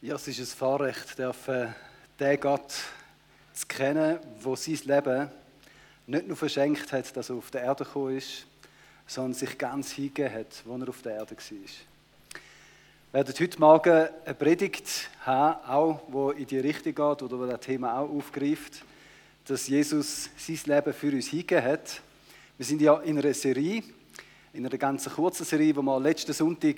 [0.00, 1.74] Ja, es ist ein Vorrecht, dürfen
[2.20, 2.72] den Gott
[3.52, 5.28] zu kennen, der sein Leben
[6.06, 8.46] nicht nur verschenkt hat, dass er auf der Erde gekommen ist,
[9.08, 11.42] sondern sich ganz hingegeben hat, als er auf der Erde war.
[11.50, 17.46] Wir werden heute Morgen eine Predigt haben, auch, wo in die Richtung geht oder wo
[17.46, 18.84] das Thema auch aufgreift,
[19.46, 22.00] dass Jesus sein Leben für uns hingegeben hat.
[22.56, 23.82] Wir sind ja in einer Serie,
[24.52, 26.76] in einer ganz kurzen Serie, wo wir letzten Sonntag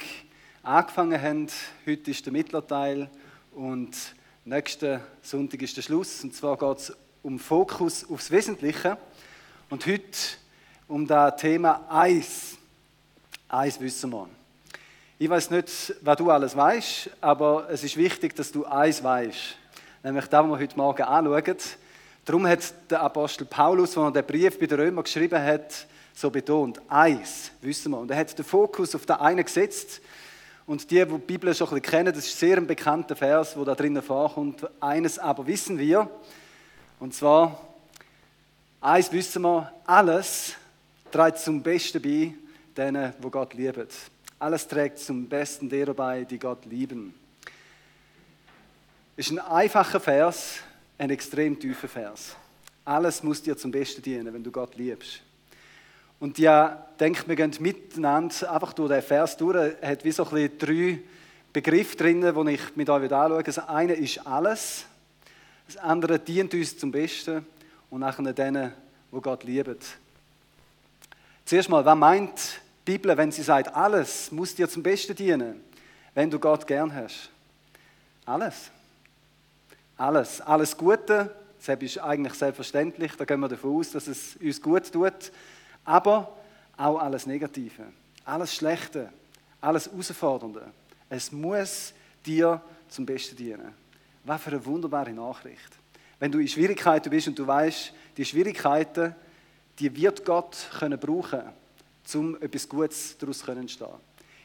[0.63, 1.47] angefangen haben.
[1.87, 3.09] Heute ist der Mittlerteil
[3.53, 3.97] und
[4.45, 6.23] nächsten Sonntag ist der Schluss.
[6.23, 8.99] Und zwar geht es um Fokus aufs Wesentliche.
[9.71, 10.19] Und heute
[10.87, 12.59] um das Thema Eis.
[13.49, 14.29] Eis wissen wir.
[15.19, 19.57] Ich weiß nicht, was du alles weißt, aber es ist wichtig, dass du eins weißt.
[20.03, 21.57] Nämlich das, was wir heute Morgen anschauen.
[22.25, 26.31] Darum hat der Apostel Paulus, als er den Brief bei den Römern geschrieben hat, so
[26.31, 27.99] betont, eins, wissen wir.
[27.99, 30.01] Und er hat den Fokus auf das eine gesetzt,
[30.71, 33.65] und die, die die Bibel schon ein kennen, das ist sehr ein bekannter Vers, wo
[33.65, 34.65] da drinnen vorkommt.
[34.79, 36.09] Eines aber wissen wir,
[37.01, 37.61] und zwar,
[38.81, 40.55] eins wissen wir, alles
[41.11, 42.35] trägt zum Besten bei
[42.77, 43.93] denen, wo Gott liebt.
[44.39, 47.15] Alles trägt zum Besten derer bei, die Gott lieben.
[49.17, 50.59] Ist ein einfacher Vers,
[50.99, 52.37] ein extrem tiefer Vers.
[52.85, 55.21] Alles muss dir zum Besten dienen, wenn du Gott liebst.
[56.21, 59.75] Und ja, denkt, wir gehen miteinander einfach durch den Vers durch.
[59.81, 60.99] Er hat wie so ein bisschen drei
[61.51, 63.43] Begriffe drin, die ich mit euch anschaue.
[63.43, 64.85] Das eine ist alles,
[65.67, 67.45] das andere dient uns zum Besten
[67.89, 68.73] und nachher denen,
[69.11, 69.83] wo Gott liebt.
[71.47, 75.63] Zuerst mal, was meint die Bibel, wenn sie sagt, alles muss dir zum Besten dienen,
[76.15, 77.31] wenn du Gott gern hast?
[78.27, 78.71] Alles.
[79.97, 80.41] Alles.
[80.43, 84.93] Alles Gute, das ist eigentlich selbstverständlich, da gehen wir davon aus, dass es uns gut
[84.93, 85.33] tut
[85.85, 86.37] aber
[86.77, 87.85] auch alles Negative,
[88.25, 89.13] alles Schlechte,
[89.61, 90.73] alles Herausfordernde.
[91.09, 91.93] Es muss
[92.25, 93.75] dir zum Besten dienen.
[94.25, 95.79] Was für eine wunderbare Nachricht.
[96.19, 99.15] Wenn du in Schwierigkeiten bist und du weißt, die Schwierigkeiten,
[99.79, 101.43] die wird Gott können brauchen,
[102.15, 103.89] um etwas Gutes daraus zu entstehen.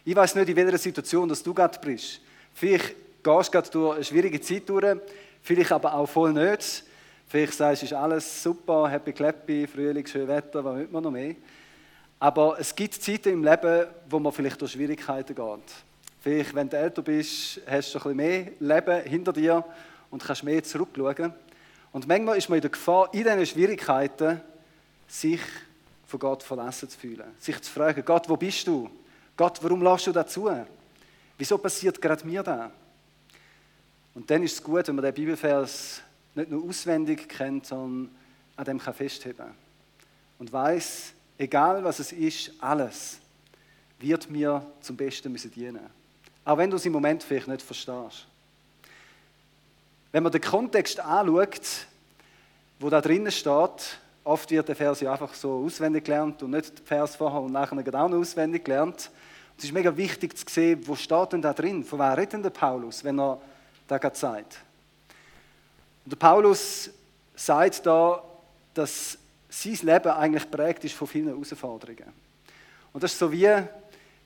[0.06, 2.22] Ich weiß nicht, in welcher Situation dass du gerade bist.
[2.53, 4.97] Vielleicht gehst du gerade durch eine schwierige Zeit durch,
[5.41, 6.84] vielleicht aber auch voll nicht.
[7.28, 11.12] Vielleicht sagst du, ist alles super, happy clappy, Frühling, schönes Wetter, was will man noch
[11.12, 11.36] mehr?
[12.19, 15.74] Aber es gibt Zeiten im Leben, wo man vielleicht durch Schwierigkeiten geht.
[16.22, 19.66] Vielleicht, wenn du älter bist, hast du ein bisschen mehr Leben hinter dir
[20.09, 21.34] und kannst mehr zurückschauen.
[21.91, 24.41] Und manchmal ist man in der Gefahr, in diesen Schwierigkeiten
[25.08, 25.41] sich
[26.06, 27.28] von Gott verlassen zu fühlen.
[27.40, 28.90] Sich zu fragen, Gott, wo bist du?
[29.35, 30.50] Gott, warum lässt du dazu?
[31.38, 32.69] Wieso passiert gerade mir das?
[34.14, 36.02] Und dann ist es gut, wenn man den Bibelvers
[36.35, 38.13] nicht nur auswendig kennt, sondern
[38.56, 39.47] an dem kann festheben
[40.40, 43.19] und weiß, egal was es ist, alles
[44.00, 45.79] wird mir zum Besten müssen dienen.
[46.44, 48.28] Auch wenn du es im Moment vielleicht nicht verstehst.
[50.12, 51.88] Wenn man den Kontext anschaut,
[52.79, 56.79] wo da drinnen steht, oft wird der Vers ja einfach so auswendig gelernt und nicht
[56.79, 59.09] der Vers vorher und nachher auch noch auswendig gelernt.
[59.57, 61.84] es ist mega wichtig zu sehen, wo steht denn da drin?
[61.84, 63.41] Von wer redet denn der Paulus, wenn er
[63.88, 64.59] da gerade sagt?
[66.05, 66.89] Und Paulus
[67.35, 68.23] sagt da,
[68.73, 69.17] dass
[69.49, 72.13] sein Leben eigentlich prägt ist von vielen Herausforderungen.
[72.93, 73.49] Und das ist so wie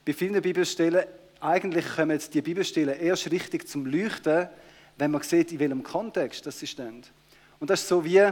[0.06, 1.06] bei vielen Bibelstellen,
[1.40, 4.50] eigentlich kommen die Bibelstellen erst richtig zum Leuchten,
[4.98, 7.04] wenn man sieht, in welchem Kontext das sie stehen.
[7.60, 8.30] Und das ist so wie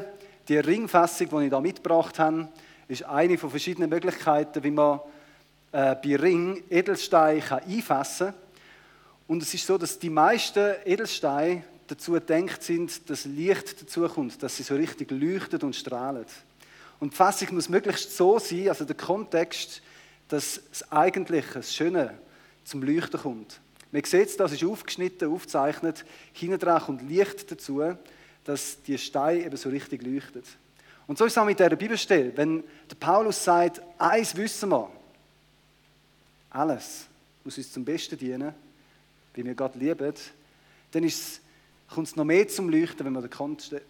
[0.48, 2.50] die Ringfassung, die ich da mitgebracht habe,
[2.88, 5.00] ist eine von verschiedenen Möglichkeiten, wie man
[5.72, 8.36] äh, bei Ring Edelsteine einfassen kann.
[9.28, 14.58] Und es ist so, dass die meisten Edelsteine dazu gedacht sind, dass Licht dazukommt, dass
[14.58, 16.28] sie so richtig leuchtet und strahlt.
[17.00, 19.82] Und die Fassung muss möglichst so sein, also der Kontext,
[20.28, 22.18] dass das Eigentliche, das Schöne
[22.66, 23.60] zum Leuchten kommt.
[23.92, 26.04] Man sieht es, das ist aufgeschnitten, aufgezeichnet,
[26.34, 27.82] hinten dran kommt Licht dazu,
[28.44, 30.46] dass die Steine eben so richtig leuchtet.
[31.06, 32.36] Und so ist es auch mit dieser Bibelstelle.
[32.36, 34.90] Wenn der Paulus sagt, eins wissen wir,
[36.50, 37.06] alles
[37.44, 38.54] muss uns zum Besten dienen,
[39.34, 40.14] wie wir Gott lieben,
[40.92, 41.42] dann ist es
[41.90, 43.32] kommt es noch mehr zum Leuchten, wenn man den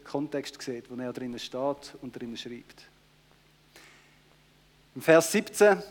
[0.04, 2.84] Kontext sieht, wo er drinnen steht und drinnen schreibt.
[4.96, 5.82] Im Vers 17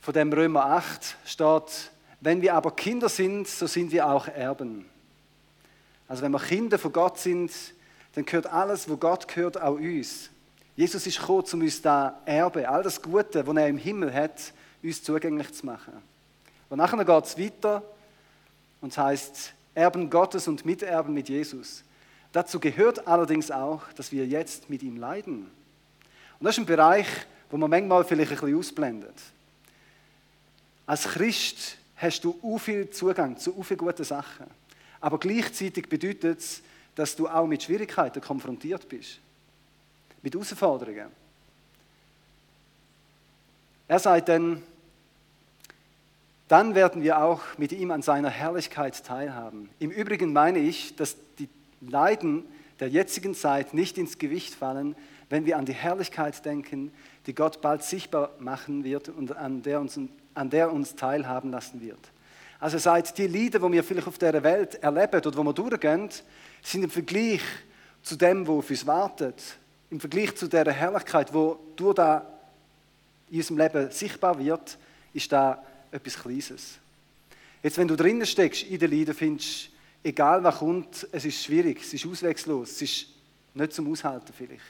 [0.00, 1.90] von dem Römer 8 steht,
[2.20, 4.86] wenn wir aber Kinder sind, so sind wir auch Erben.
[6.08, 7.50] Also wenn wir Kinder von Gott sind,
[8.14, 10.30] dann gehört alles, wo Gott gehört, auch uns.
[10.76, 14.52] Jesus ist gekommen, um uns da Erbe, all das Gute, was er im Himmel hat,
[14.82, 15.94] uns zugänglich zu machen.
[16.68, 17.82] Und nachher geht es weiter
[18.80, 21.82] und es heißt, Erben Gottes und Miterben mit Jesus.
[22.32, 25.50] Dazu gehört allerdings auch, dass wir jetzt mit ihm leiden.
[26.38, 27.06] Und das ist ein Bereich,
[27.50, 29.14] wo man manchmal vielleicht ein bisschen ausblendet.
[30.86, 34.46] Als Christ hast du viel Zugang zu viel guten Sachen.
[35.00, 36.62] Aber gleichzeitig bedeutet es,
[36.94, 39.18] dass du auch mit Schwierigkeiten konfrontiert bist.
[40.22, 41.08] Mit Herausforderungen.
[43.86, 44.62] Er sagt dann,
[46.48, 49.70] dann werden wir auch mit ihm an seiner Herrlichkeit teilhaben.
[49.78, 51.48] Im Übrigen meine ich, dass die
[51.80, 52.44] Leiden
[52.80, 54.94] der jetzigen Zeit nicht ins Gewicht fallen,
[55.30, 56.92] wenn wir an die Herrlichkeit denken,
[57.26, 59.98] die Gott bald sichtbar machen wird und an der uns,
[60.34, 61.98] an der uns teilhaben lassen wird.
[62.60, 66.08] Also seit die Lieder, die wir vielleicht auf der Welt erleben oder wo wir durchgehen,
[66.62, 67.42] sind im Vergleich
[68.02, 69.42] zu dem, wo auf uns wartet,
[69.90, 72.26] im Vergleich zu der Herrlichkeit, wo durch da
[73.30, 74.78] in unserem Leben sichtbar wird,
[75.12, 75.62] ist da
[75.94, 76.78] etwas Kleines.
[77.62, 79.70] Jetzt, wenn du drinnen steckst in den Liedern, findest
[80.02, 83.06] egal was kommt, es ist schwierig, es ist auswegslos, es ist
[83.54, 84.60] nicht zum Aushalten vielleicht.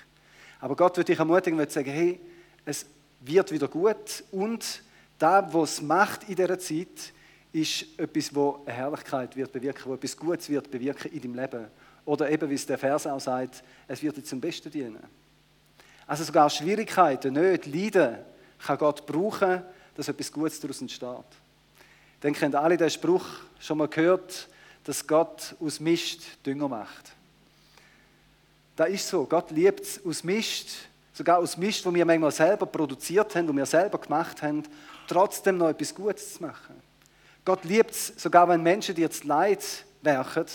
[0.61, 2.21] Aber Gott wird dich ermutigen und sagen, hey,
[2.65, 2.87] es
[3.21, 4.83] wird wieder gut und
[5.19, 7.13] da, was es macht in dieser Zeit,
[7.53, 11.67] ist etwas, wo eine Herrlichkeit wird bewirken, wo etwas Gutes wird bewirken in deinem Leben.
[12.05, 14.99] Oder eben, wie es der Vers auch sagt, es wird dir zum Besten dienen.
[16.07, 18.19] Also sogar Schwierigkeiten, nicht Leiden,
[18.59, 19.63] kann Gott brauchen,
[19.95, 21.09] dass etwas Gutes daraus entsteht.
[22.23, 23.27] Ihr habt alle den Spruch
[23.61, 24.49] schon mal gehört,
[24.85, 27.13] dass Gott aus Mist Dünger macht.
[28.77, 29.25] Das ist so.
[29.25, 33.53] Gott liebt es aus Mist, sogar aus Mist, wo wir manchmal selber produziert haben, wo
[33.53, 34.65] wir selber gemacht haben,
[35.07, 36.75] trotzdem noch etwas Gutes zu machen.
[37.45, 39.63] Gott liebt es, sogar wenn Menschen dir zu Leid
[40.03, 40.47] werken,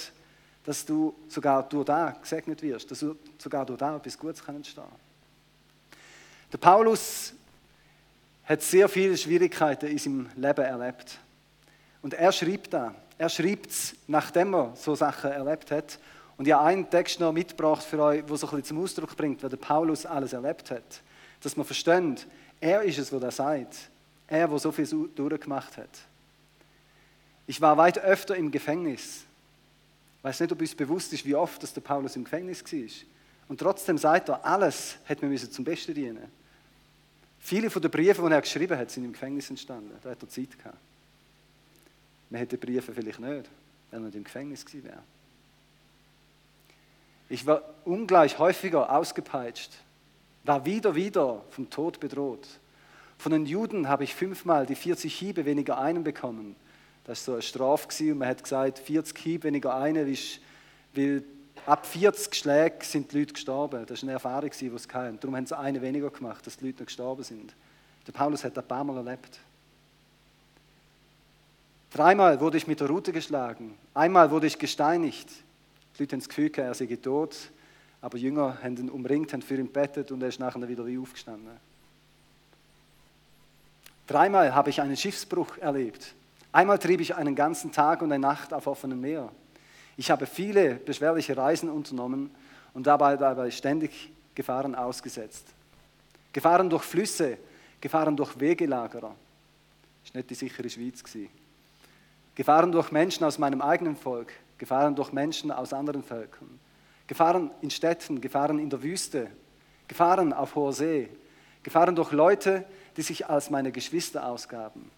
[0.65, 4.83] dass du sogar durch da gesegnet wirst, dass du sogar durch da etwas Gutes entstehen
[4.83, 4.91] kann.
[6.51, 7.33] Der Paulus
[8.49, 11.19] hat sehr viele Schwierigkeiten in seinem Leben erlebt.
[12.01, 12.95] Und er schreibt da.
[13.19, 15.99] Er schreibt es, nachdem er so Sachen erlebt hat.
[16.35, 19.15] Und ich habe einen Text noch mitgebracht für euch, der so ein bisschen zum Ausdruck
[19.15, 21.01] bringt, was der Paulus alles erlebt hat.
[21.43, 22.25] Dass man versteht,
[22.59, 23.75] er ist es, der das sagt.
[24.27, 25.89] Er, der so viel durchgemacht hat.
[27.45, 29.25] Ich war weit öfter im Gefängnis.
[30.17, 32.89] Ich weiß nicht, ob uns bewusst ist, wie oft dass der Paulus im Gefängnis war.
[33.47, 36.38] Und trotzdem sagt er, alles hat mir zum Besten dienen.
[37.39, 39.91] Viele von den Briefen, die er geschrieben hat, sind im Gefängnis entstanden.
[40.03, 40.77] Da hat er Zeit gehabt.
[42.29, 43.49] Man hätte Briefe vielleicht nicht,
[43.91, 45.03] wenn er nicht im Gefängnis gewesen wäre.
[47.29, 49.71] Ich war ungleich häufiger ausgepeitscht,
[50.43, 52.47] war wieder, wieder vom Tod bedroht.
[53.17, 56.55] Von den Juden habe ich fünfmal die 40 Hiebe weniger einen bekommen.
[57.03, 60.39] Das war so eine Strafe und man hat gesagt, 40 Hiebe weniger einen ist,
[60.95, 61.23] weil
[61.65, 63.85] ab 40 Schlägen sind die Leute gestorben.
[63.85, 65.19] Das war eine Erfahrung, die sie hatten.
[65.19, 67.53] Darum haben sie eine weniger gemacht, dass die Leute noch gestorben sind.
[68.07, 69.39] Der Paulus hat das ein paar Mal erlebt.
[71.91, 73.75] Dreimal wurde ich mit der Rute geschlagen.
[73.93, 75.29] Einmal wurde ich gesteinigt.
[75.97, 77.35] Die Leute haben das Gefühl, er sei tot.
[78.01, 80.97] Aber Jünger haben ihn umringt, haben für ihn bettet und er ist nachher wieder wie
[80.97, 81.57] aufgestanden.
[84.07, 86.15] Dreimal habe ich einen Schiffsbruch erlebt.
[86.51, 89.29] Einmal trieb ich einen ganzen Tag und eine Nacht auf offenem Meer.
[89.99, 92.31] Ich habe viele beschwerliche Reisen unternommen
[92.73, 95.45] und dabei, dabei ständig Gefahren ausgesetzt.
[96.31, 97.37] Gefahren durch Flüsse,
[97.81, 99.09] Gefahren durch Wegelagerer.
[99.09, 99.17] War
[100.13, 101.03] nicht die sichere Schweiz.
[102.33, 106.61] Gefahren durch Menschen aus meinem eigenen Volk, Gefahren durch Menschen aus anderen Völkern.
[107.05, 109.27] Gefahren in Städten, Gefahren in der Wüste,
[109.89, 111.09] Gefahren auf hoher See,
[111.61, 112.63] Gefahren durch Leute,
[112.95, 114.89] die sich als meine Geschwister ausgaben.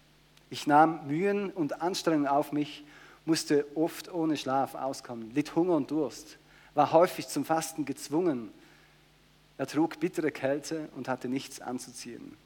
[0.48, 2.84] Ich nahm Mühen und Anstrengungen auf mich,
[3.24, 6.38] musste oft ohne Schlaf auskommen, litt Hunger und Durst,
[6.74, 8.50] war häufig zum Fasten gezwungen.
[9.58, 12.36] Er trug bittere Kälte und hatte nichts anzuziehen.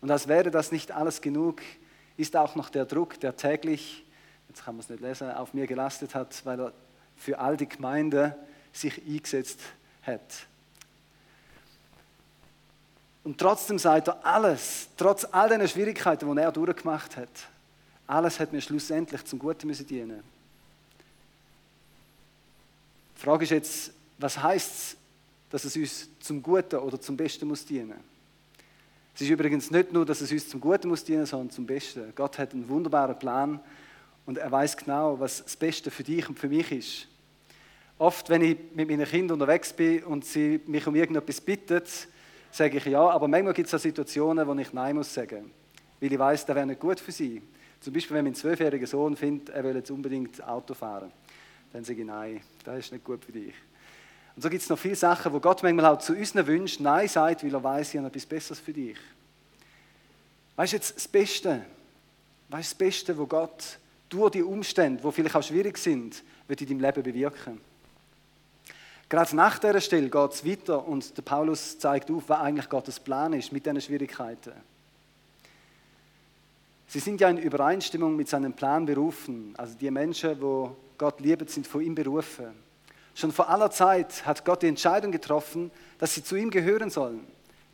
[0.00, 1.60] Und als wäre das nicht alles genug,
[2.16, 4.04] ist auch noch der Druck, der täglich,
[4.48, 6.72] jetzt kann man es nicht lesen, auf mir gelastet hat, weil er
[7.16, 8.36] für all die Gemeinde
[8.72, 9.60] sich eingesetzt
[10.02, 10.46] hat.
[13.24, 17.28] Und trotzdem sagt er, alles, trotz all den Schwierigkeiten, die er durchgemacht hat,
[18.12, 20.22] alles hat mir schlussendlich zum Guten müssen dienen.
[23.16, 24.96] Die Frage ist jetzt, was heißt es,
[25.50, 28.00] dass es uns zum Guten oder zum Besten muss dienen?
[29.14, 32.12] Es ist übrigens nicht nur, dass es uns zum Guten muss dienen, sondern zum Besten.
[32.14, 33.60] Gott hat einen wunderbaren Plan
[34.26, 37.08] und er weiß genau, was das Beste für dich und für mich ist.
[37.98, 41.82] Oft, wenn ich mit meinen Kindern unterwegs bin und sie mich um irgendetwas bitten,
[42.50, 45.50] sage ich ja, aber manchmal gibt es auch Situationen, wo ich Nein muss sagen,
[46.00, 47.40] weil ich weiß, das wäre nicht gut für sie.
[47.82, 51.10] Zum Beispiel, wenn mein zwölfjähriger Sohn findet, er will jetzt unbedingt Auto fahren,
[51.72, 53.54] dann sage ich Nein, das ist nicht gut für dich.
[54.36, 57.08] Und so gibt es noch viele Sachen, wo Gott manchmal auch zu unseren Wünschen Nein
[57.08, 58.96] sagt, weil er weiß, ich habe etwas Besseres für dich.
[60.54, 61.64] Weißt du jetzt das Beste?
[62.50, 66.60] Weißt du das Beste, wo Gott durch die Umstände, die vielleicht auch schwierig sind, wird
[66.60, 67.60] in deinem Leben bewirken?
[69.08, 73.00] Gerade nach dieser Stelle geht es weiter und der Paulus zeigt auf, was eigentlich Gottes
[73.00, 74.52] Plan ist mit diesen Schwierigkeiten.
[76.92, 79.54] Sie sind ja in Übereinstimmung mit seinem Plan berufen.
[79.56, 82.48] Also die Menschen, wo Gott liebt, sind von ihm berufen.
[83.14, 87.26] Schon vor aller Zeit hat Gott die Entscheidung getroffen, dass sie zu ihm gehören sollen.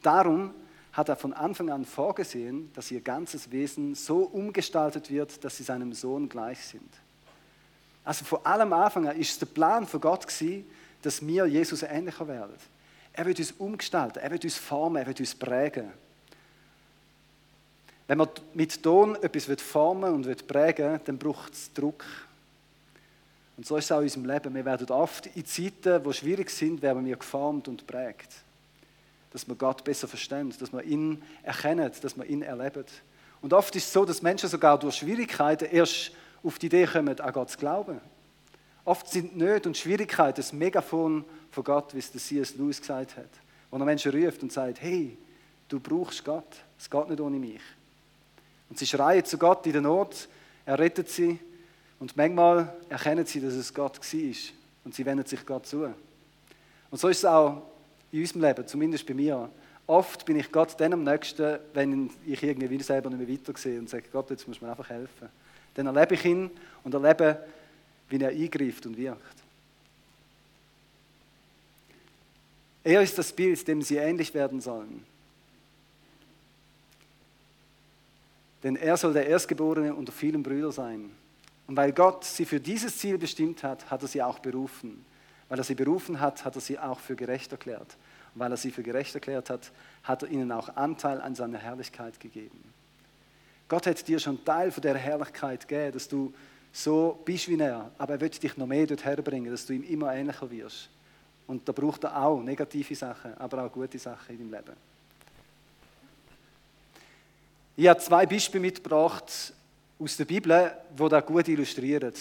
[0.03, 0.55] Darum
[0.93, 5.65] hat er von Anfang an vorgesehen, dass ihr ganzes Wesen so umgestaltet wird, dass sie
[5.65, 6.89] seinem Sohn gleich sind.
[8.05, 10.65] Also vor allem Anfang an ist der Plan von Gott gewesen,
[11.03, 12.55] dass wir Jesus ähnlicher werden.
[13.15, 15.91] Er wird uns umgestalten, er wird uns formen, er wird uns prägen.
[18.09, 22.05] Wenn man mit Ton etwas formen und prägen dann braucht es Druck.
[23.57, 24.55] Und so ist es auch in unserem Leben.
[24.55, 28.31] Wir werden oft in Zeiten, die schwierig sind, werden wir geformt und prägt.
[29.31, 32.85] Dass wir Gott besser verstehen, dass wir ihn erkennen, dass wir ihn erleben.
[33.43, 36.13] Und oft ist es so, dass Menschen sogar durch Schwierigkeiten erst
[36.43, 38.01] auf die Idee kommen, an Gott zu glauben.
[38.87, 42.55] Oft sind Nöte und Schwierigkeiten das Megafon von Gott, wie es der C.S.
[42.57, 43.29] Lewis gesagt hat.
[43.71, 45.19] Wo er Menschen ruft und sagt, hey,
[45.69, 47.61] du brauchst Gott, es geht nicht ohne mich.
[48.69, 50.29] Und sie schreien zu Gott in der Not,
[50.67, 51.39] er rettet sie
[51.99, 54.35] und manchmal erkennen sie, dass es Gott war
[54.85, 55.85] und sie wenden sich Gott zu.
[56.91, 57.63] Und so ist es auch
[58.13, 59.51] in unserem Leben, zumindest bei mir.
[59.87, 63.89] Oft bin ich Gott dann am nächsten, wenn ich irgendwie selber nicht mehr weitersehe und
[63.89, 65.29] sage, Gott, jetzt muss mir einfach helfen.
[65.75, 66.51] Dann erlebe ich ihn
[66.85, 67.43] und erlebe,
[68.11, 69.23] wie er eingreift und wirkt.
[72.85, 75.05] Er ist das Bild, dem sie ähnlich werden sollen.
[78.69, 81.11] Denn er soll der Erstgeborene unter vielen Brüdern sein.
[81.67, 85.07] Und weil Gott sie für dieses Ziel bestimmt hat, hat er sie auch berufen.
[85.49, 87.97] Weil er sie berufen hat, hat er sie auch für gerecht erklärt.
[88.35, 89.73] Und weil er sie für gerecht erklärt hat,
[90.03, 92.63] hat er ihnen auch Anteil an seiner Herrlichkeit gegeben.
[93.71, 96.35] Gott hat dir schon Teil von der Herrlichkeit gegeben, dass du
[96.71, 97.91] so bist wie er.
[97.97, 100.91] Aber er wird dich noch mehr dorthin bringen, dass du ihm immer ähnlicher wirst.
[101.47, 104.88] Und da braucht er auch negative Sachen, aber auch gute Sachen in deinem Leben.
[107.81, 109.53] Ich habe zwei Beispiele mitgebracht
[110.01, 112.13] aus der Bibel, die das gut illustrieren.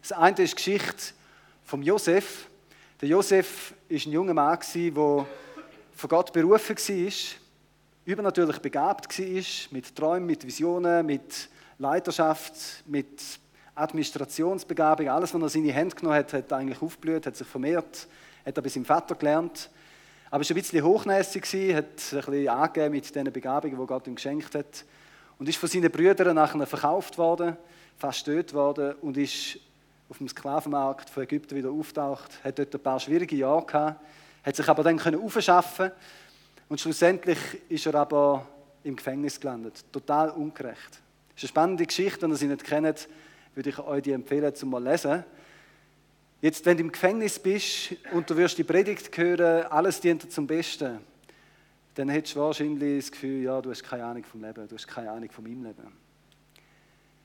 [0.00, 1.12] Das eine ist die Geschichte
[1.66, 2.46] von Josef.
[2.98, 7.12] Der Josef war ein junger Mann, der von Gott berufen war,
[8.06, 13.20] übernatürlich begabt war, mit Träumen, mit Visionen, mit Leiterschaft, mit
[13.74, 15.10] Administrationsbegabung.
[15.10, 18.08] Alles, was er in seine Hände genommen hat, hat eigentlich aufgeblüht, hat sich vermehrt,
[18.46, 19.68] hat er bei seinem Vater gelernt.
[20.30, 24.06] Aber er war ein bisschen hochnäsig, hat ein bisschen angegeben mit den Begabungen, die Gott
[24.06, 24.86] ihm geschenkt hat
[25.42, 27.56] und ist von seinen Brüdern nachher verkauft worden,
[27.98, 29.58] fast tot worden und ist
[30.08, 34.00] auf dem Sklavenmarkt von Ägypten wieder auftaucht, hat dort ein paar schwierige Jahre gehabt,
[34.44, 35.90] hat sich aber dann können aufschaffen
[36.68, 38.46] und schlussendlich ist er aber
[38.84, 41.00] im Gefängnis gelandet, total ungerecht.
[41.34, 43.08] Das ist eine spannende Geschichte, wenn ihr sie nicht kennt,
[43.56, 45.24] würde ich euch die empfehlen, zum mal lesen.
[46.40, 50.28] Jetzt, wenn du im Gefängnis bist und du wirst die Predigt hören, alles dient dir
[50.28, 51.00] zum Besten
[51.94, 54.88] dann hättest du wahrscheinlich das Gefühl, ja, du hast keine Ahnung vom Leben, du hast
[54.88, 55.92] keine Ahnung von meinem Leben.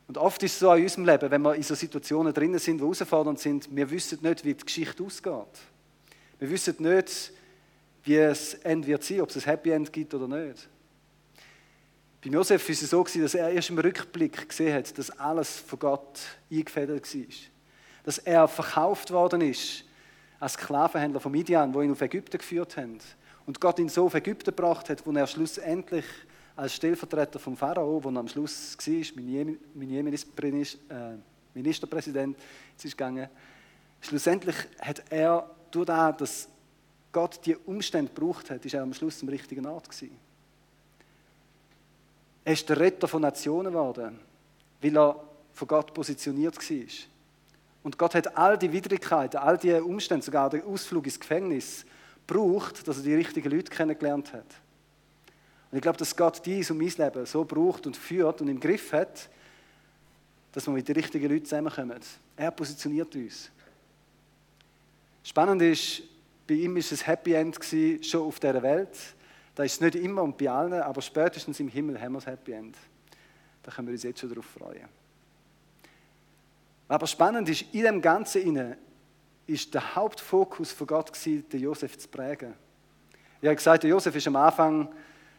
[0.08, 2.78] Und oft ist es so in unserem Leben, wenn wir in so Situationen drinnen sind,
[2.78, 5.60] die herausfordernd sind, wir wissen nicht, wie die Geschichte ausgeht.
[6.40, 7.34] Wir wissen nicht,
[8.04, 10.70] wie es Ende wird sein, ob es ein Happy End gibt oder nicht.
[12.24, 15.80] Bei Josef war es so, dass er erst im Rückblick gesehen hat, dass alles von
[15.80, 16.20] Gott
[16.52, 17.26] eingefädelt war.
[18.04, 19.84] Dass er verkauft worden ist
[20.40, 23.00] als Sklavenhändler von Midian, wo ihn auf Ägypten geführt haben
[23.48, 26.06] und Gott ihn so auf Ägypten gebracht hat, wo er schlussendlich
[26.56, 28.94] als Stellvertreter vom Pharao, wo er am Schluss war,
[29.26, 31.18] äh,
[31.54, 32.38] Ministerpräsident,
[32.76, 33.30] ist gegangen,
[34.02, 36.50] schlussendlich hat er durch das, dass
[37.12, 40.16] Gott die Umstände gebraucht hat, ist er am Schluss am richtigen Ort gewesen.
[42.44, 44.20] Er ist der Retter von Nationen geworden,
[44.82, 45.24] weil er
[45.54, 46.88] von Gott positioniert war.
[47.84, 51.86] Und Gott hat all die Widrigkeiten, all die Umstände, sogar den Ausflug ins Gefängnis,
[52.28, 54.46] braucht, dass er die richtigen Leute kennengelernt hat.
[55.72, 58.60] Und ich glaube, dass Gott dies und mein Leben so braucht und führt und im
[58.60, 59.30] Griff hat,
[60.52, 62.00] dass wir mit den richtigen Leuten zusammenkommen.
[62.36, 63.50] Er positioniert uns.
[65.24, 66.04] Spannend ist,
[66.48, 68.98] bei ihm war es Happy End gewesen, schon auf dieser Welt.
[69.54, 72.28] Da ist es nicht immer und bei allen, aber spätestens im Himmel haben wir das
[72.28, 72.78] Happy End.
[73.64, 74.88] Da können wir uns jetzt schon darauf freuen.
[76.88, 78.44] Aber spannend ist, in dem Ganzen
[79.48, 82.54] ist der Hauptfokus von Gott gewesen, den Josef zu prägen.
[83.42, 84.90] Ich habe gesagt, der Josef ist am Anfang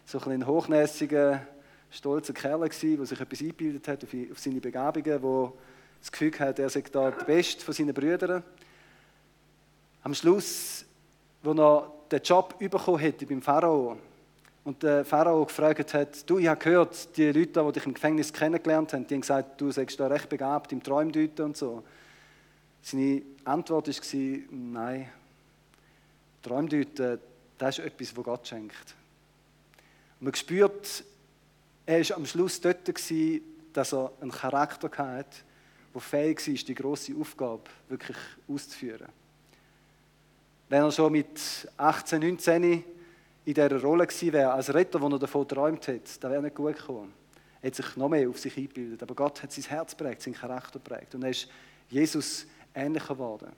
[0.07, 1.47] so ein, ein hochnäsiger,
[1.91, 5.53] stolzer Kerl gewesen, der sich etwas eingebildet hat auf seine Begabungen, wo
[6.01, 8.43] das Gefühl hat, er sei da der Beste von seinen Brüdern.
[10.03, 10.85] Am Schluss,
[11.43, 13.99] wo er den Job bekommen hätte beim Pharao
[14.65, 18.33] und der Pharao gefragt hat, du, ich habe gehört, die Leute, die dich im Gefängnis
[18.33, 21.83] kennengelernt haben, die haben gesagt, du seist da recht begabt im Träumdeuten und so.
[22.83, 25.11] Seine Antwort war, nein,
[26.43, 27.19] Träumdeuten,
[27.59, 28.95] das ist etwas, was Gott schenkt.
[30.21, 31.05] Man spürt,
[31.87, 32.89] er war am Schluss dort,
[33.73, 35.39] dass er einen Charakter hatte,
[35.95, 38.17] der fähig war, die große Aufgabe wirklich
[38.49, 39.09] auszuführen.
[40.69, 41.41] Wenn er schon mit
[41.77, 42.85] 18, 19 in
[43.47, 46.77] dieser Rolle gewesen wäre, als Retter, wo er davon geträumt hätte, dann wäre nicht gut
[46.77, 47.15] gekommen.
[47.63, 49.03] Er hat sich noch mehr auf sich eingebildet.
[49.03, 51.15] Aber Gott hat sein Herz prägt, seinen Charakter prägt.
[51.15, 51.49] Und er ist
[51.89, 52.47] Jesus
[52.79, 53.53] ähnlicher geworden.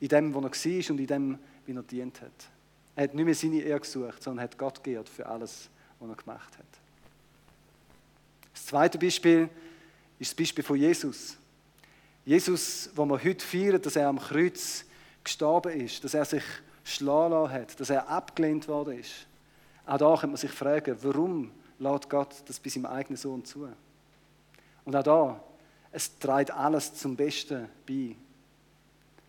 [0.00, 2.48] In dem, wo er war und in dem, wie er dient hat.
[2.94, 6.16] Er hat nicht mehr seine Ehre gesucht, sondern hat Gott geehrt für alles, was er
[6.16, 6.66] gemacht hat.
[8.52, 9.48] Das zweite Beispiel
[10.18, 11.36] ist das Beispiel von Jesus.
[12.24, 14.84] Jesus, wo wir heute feiern, dass er am Kreuz
[15.22, 16.42] gestorben ist, dass er sich
[16.84, 19.26] schlagen hat, dass er abgelehnt worden ist.
[19.86, 23.68] Auch da kann man sich fragen, warum lädt Gott das bei seinem eigenen Sohn zu?
[24.84, 25.44] Und auch da,
[25.92, 28.16] es trägt alles zum Besten bei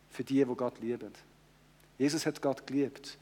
[0.10, 1.14] für die, wo Gott lieben.
[1.98, 3.18] Jesus hat Gott geliebt.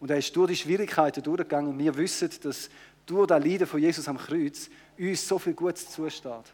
[0.00, 1.72] Und er ist durch die Schwierigkeiten durchgegangen.
[1.72, 2.70] Und wir wissen, dass
[3.06, 6.52] durch das Leiden von Jesus am Kreuz uns so viel Gutes zusteht.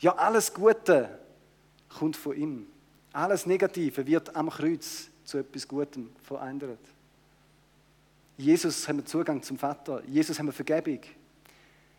[0.00, 1.18] Ja, alles Gute
[1.88, 2.66] kommt von ihm.
[3.12, 6.80] Alles Negative wird am Kreuz zu etwas Gutem verändert.
[8.36, 10.02] Jesus haben wir Zugang zum Vater.
[10.06, 11.00] Jesus haben wir Vergebung.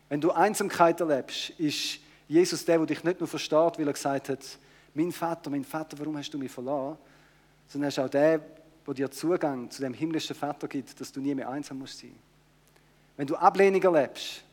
[0.10, 4.30] Wenn du Einsamkeit erlebst, ist Jesus der, der dich nicht nur versteht, weil er gesagt
[4.30, 4.40] hat,
[4.94, 6.98] mein Vater, mein Vater, warum hast du mich verloren?
[7.68, 8.42] Sondern er ist auch der,
[8.88, 12.16] der dir Zugang zu dem himmlischen Vater gibt, dass du nie mehr einsam musst sein.
[13.18, 14.44] Wenn du Ablehnung erlebst,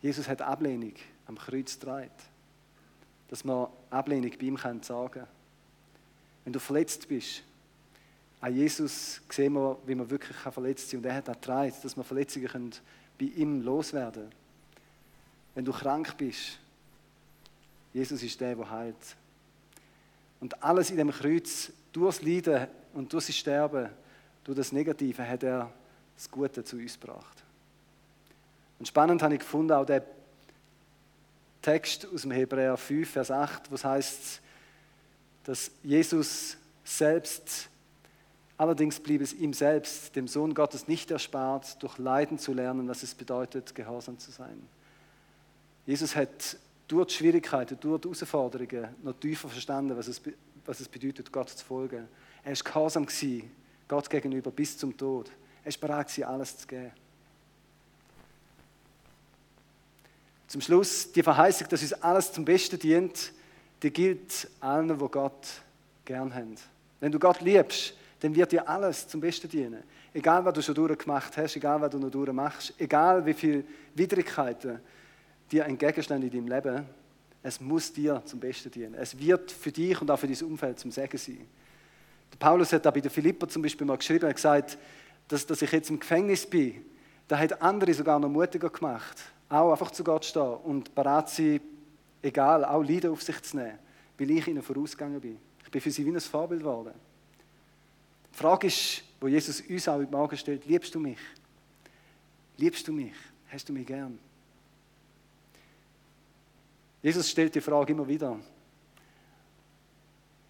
[0.00, 0.94] Jesus hat Ablehnung
[1.26, 2.10] am Kreuz getragen,
[3.28, 5.26] dass man Ablehnung bei ihm sagen kann.
[6.44, 7.42] Wenn du verletzt bist,
[8.40, 11.08] an Jesus sehen wir, wie man wirklich verletzt sein kann.
[11.08, 12.74] Und er hat auch getragen, dass wir Verletzungen
[13.18, 14.44] bei ihm loswerden können.
[15.54, 16.58] Wenn du krank bist,
[17.94, 19.16] Jesus ist der, der heilt.
[20.40, 23.88] Und alles in dem Kreuz, durchs Leiden und durch sein Sterben,
[24.44, 25.72] durch das Negative, hat er
[26.16, 27.42] das Gute zu uns gebracht.
[28.78, 30.04] Und spannend habe ich gefunden, auch der
[31.62, 34.40] Text aus dem Hebräer 5, Vers 8, was heißt,
[35.44, 37.70] dass Jesus selbst,
[38.58, 43.02] allerdings blieb es ihm selbst, dem Sohn Gottes nicht erspart, durch Leiden zu lernen, was
[43.02, 44.68] es bedeutet, gehorsam zu sein.
[45.86, 50.20] Jesus hat durch die Schwierigkeiten, durch die Herausforderungen noch tiefer verstanden, was es,
[50.64, 52.08] was es bedeutet, Gott zu folgen.
[52.42, 53.06] Er war gehorsam
[53.88, 55.30] Gott gegenüber bis zum Tod.
[55.64, 56.92] Er war bereit, alles zu geben.
[60.46, 63.32] Zum Schluss, die Verheißung, dass uns alles zum Besten dient,
[63.82, 65.48] die gilt allen, wo Gott
[66.04, 66.54] gern haben.
[67.00, 69.82] Wenn du Gott liebst, dann wird dir alles zum Besten dienen.
[70.12, 74.80] Egal, was du schon durchgemacht hast, egal, was du noch durchmachst, egal, wie viele Widrigkeiten
[75.54, 76.86] dir entgegenstehen in deinem Leben,
[77.42, 78.94] es muss dir zum Besten dienen.
[78.94, 81.46] Es wird für dich und auch für dein Umfeld zum Segen sein.
[82.32, 84.78] Der Paulus hat da bei den Philipper zum Beispiel mal geschrieben, er gesagt,
[85.28, 86.84] dass, dass ich jetzt im Gefängnis bin,
[87.28, 89.22] da hat andere sogar noch mutiger gemacht.
[89.48, 91.60] Auch einfach zu Gott stehen und bereit sein,
[92.22, 93.78] egal, auch Leiden auf sich zu nehmen,
[94.18, 95.38] weil ich ihnen vorausgegangen bin.
[95.62, 96.94] Ich bin für sie wie ein Vorbild geworden.
[98.32, 101.18] Die Frage ist, wo Jesus uns auch in den Magen stellt, liebst du mich?
[102.56, 103.14] Liebst du mich?
[103.50, 104.18] Hast du mich gern?
[107.04, 108.40] Jesus stellt die Frage immer wieder.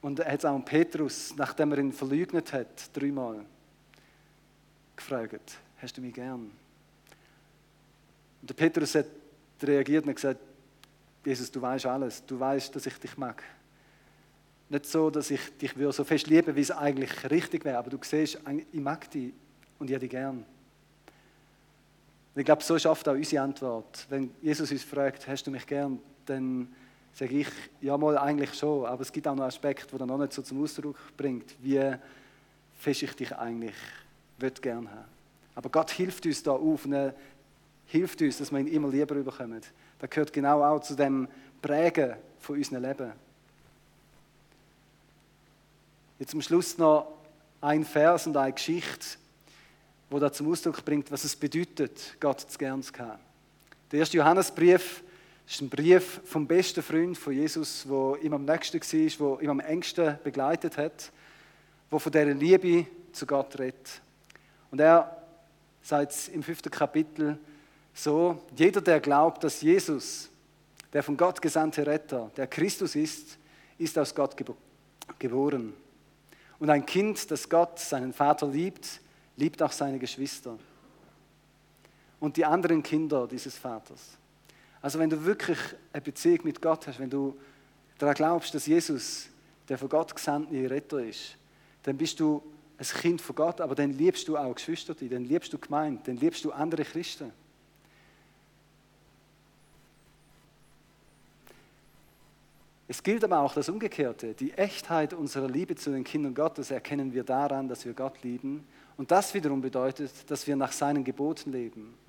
[0.01, 3.45] Und er hat es auch an Petrus, nachdem er ihn verleugnet hat, dreimal
[4.95, 6.53] gefragt, hast du mich gern?
[8.41, 9.07] Und der Petrus hat
[9.65, 10.39] reagiert und gesagt,
[11.25, 13.43] Jesus, du weißt alles, du weißt, dass ich dich mag.
[14.69, 17.99] Nicht so, dass ich dich so fest liebe, wie es eigentlich richtig wäre, aber du
[18.01, 18.39] siehst,
[18.71, 19.33] ich mag dich
[19.81, 20.37] und ich habe dich gern.
[20.37, 24.07] Und ich glaube, so oft auch unsere Antwort.
[24.09, 26.69] Wenn Jesus uns fragt, hast du mich gern, dann
[27.13, 27.49] sage ich,
[27.81, 30.43] ja mal eigentlich schon, aber es gibt auch noch Aspekte, die er noch nicht so
[30.43, 31.95] zum Ausdruck bringt, wie
[32.77, 33.75] fest ich dich eigentlich
[34.61, 35.05] gern haben.
[35.55, 37.15] Aber Gott hilft uns da auf und er
[37.87, 39.61] hilft uns, dass wir ihn immer lieber überkommen.
[39.99, 41.29] Das gehört genau auch zu dem
[41.63, 43.13] Prägen von unserem Leben.
[46.19, 47.13] Jetzt zum Schluss noch
[47.61, 49.19] ein Vers und eine Geschichte,
[50.11, 53.21] wo da zum Ausdruck bringt, was es bedeutet, Gott zu gern zu haben.
[53.93, 55.04] Der erste Johannesbrief
[55.47, 59.51] ist ein Brief vom besten Freund von Jesus, wo ihm am nächsten war, wo ihm
[59.51, 61.13] am engsten begleitet hat,
[61.91, 64.01] wo von dieser Liebe zu Gott redet.
[64.71, 65.23] Und er
[65.83, 67.39] sagt im fünften Kapitel
[67.93, 70.31] so: Jeder, der glaubt, dass Jesus,
[70.93, 73.39] der von Gott gesandte Retter, der Christus ist,
[73.79, 74.35] ist aus Gott
[75.19, 75.75] geboren.
[76.59, 79.01] Und ein Kind, das Gott, seinen Vater liebt,
[79.37, 80.57] liebt auch seine Geschwister
[82.21, 84.17] und die anderen Kinder dieses Vaters.
[84.85, 85.57] Also wenn du wirklich
[85.95, 87.35] eine Beziehung mit Gott hast, wenn du
[87.97, 89.29] daran glaubst, dass Jesus
[89.67, 91.39] der von Gott gesandte Retter ist,
[91.85, 92.43] dann bist du
[92.77, 96.19] ein Kind von Gott, aber dann liebst du auch Geschwister, dann liebst du Gemeinde, dann
[96.19, 97.33] liebst du andere Christen.
[102.87, 104.35] Es gilt aber auch das Umgekehrte.
[104.35, 108.67] Die Echtheit unserer Liebe zu den Kindern Gottes erkennen wir daran, dass wir Gott lieben.
[108.99, 112.04] Und das wiederum bedeutet, dass wir nach seinen Geboten leben.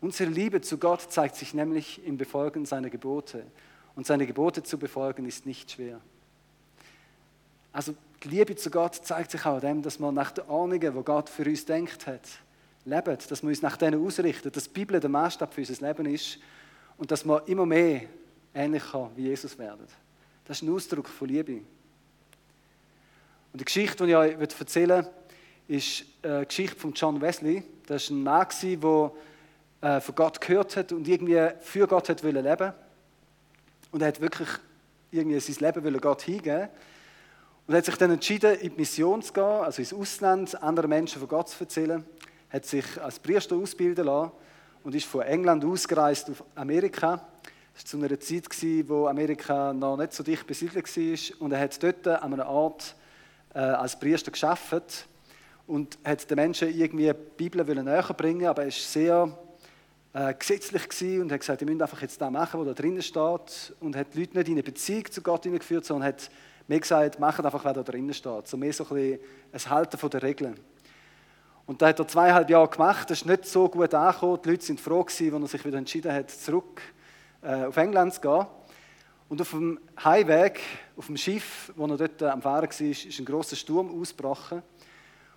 [0.00, 3.44] Unsere Liebe zu Gott zeigt sich nämlich im Befolgen seiner Gebote.
[3.96, 6.00] Und seine Gebote zu befolgen ist nicht schwer.
[7.72, 11.02] Also die Liebe zu Gott zeigt sich auch dem, dass man nach der Ordnung, die
[11.04, 12.22] Gott für uns denkt hat,
[12.84, 16.06] lebt, dass wir uns nach denen ausrichten, dass die Bibel der Maßstab für unser Leben
[16.06, 16.38] ist
[16.96, 18.02] und dass wir immer mehr
[18.54, 19.86] ähnlicher wie Jesus werden.
[20.44, 21.60] Das ist ein Ausdruck von Liebe.
[23.52, 25.04] Und die Geschichte, die ich euch erzählen
[25.66, 27.62] will, ist eine Geschichte von John Wesley.
[27.86, 29.12] Das war ein Mann, der
[29.80, 32.72] äh, von Gott gehört hat und irgendwie für Gott hat leben
[33.92, 34.48] Und er hat wirklich
[35.10, 36.68] irgendwie sein Leben Gott hingeben
[37.66, 41.20] und hat sich dann entschieden, in die Mission zu gehen, also ins Ausland, anderen Menschen
[41.20, 42.04] von Gott zu erzählen.
[42.50, 44.32] Hat sich als Priester ausbilden lassen
[44.84, 47.28] und ist von England ausgereist auf Amerika.
[47.76, 51.40] Es war zu einer Zeit, wo Amerika noch nicht so dicht besiedelt war.
[51.40, 52.94] Und er hat dort an einem Ort
[53.54, 55.06] äh, als Priester geschafft
[55.66, 59.38] und hat den Menschen irgendwie die Bibel näher bringen aber er war sehr
[60.18, 63.76] äh, gesetzlich und hat gesagt, ihr müsst einfach jetzt das machen, was da drinnen steht.
[63.78, 66.28] Und hat die Leute nicht in eine Beziehung zu Gott hineingeführt, sondern hat
[66.66, 68.48] mir gesagt, macht einfach, was da drinnen steht.
[68.48, 69.20] So mehr so ein, bisschen
[69.52, 70.58] ein Halten von der Regeln.
[71.66, 74.40] Und da hat er zweieinhalb Jahre gemacht, das ist nicht so gut angekommen.
[74.44, 76.80] Die Leute sind froh gewesen, als er sich wieder entschieden hat, zurück
[77.42, 78.46] äh, auf England zu gehen.
[79.28, 80.60] Und auf dem Heimweg,
[80.96, 84.62] auf dem Schiff, wo er dort am Fahren war, ist ein großer Sturm ausgebrochen.